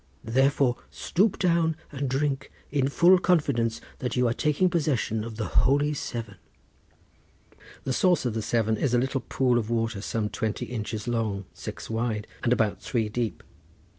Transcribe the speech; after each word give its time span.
Therefore 0.25 0.77
stoop 0.89 1.37
down 1.37 1.75
and 1.91 2.09
drink, 2.09 2.51
in 2.71 2.87
full 2.87 3.19
confidence 3.19 3.81
that 3.99 4.15
you 4.15 4.27
are 4.27 4.33
taking 4.33 4.67
possession 4.67 5.23
of 5.23 5.35
the 5.37 5.45
Holy 5.45 5.93
Severn." 5.93 6.37
The 7.83 7.93
source 7.93 8.25
of 8.25 8.33
the 8.33 8.41
Severn 8.41 8.77
is 8.77 8.95
a 8.95 8.97
little 8.97 9.21
pool 9.21 9.59
of 9.59 9.69
water 9.69 10.01
some 10.01 10.27
twenty 10.27 10.65
inches 10.65 11.07
long, 11.07 11.45
six 11.53 11.87
wide, 11.87 12.25
and 12.43 12.51
about 12.51 12.81
three 12.81 13.09
deep. 13.09 13.43